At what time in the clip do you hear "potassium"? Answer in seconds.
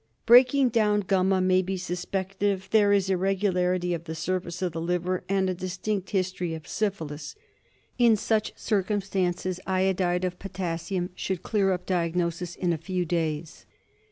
10.39-11.11